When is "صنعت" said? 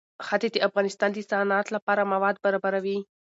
1.29-1.67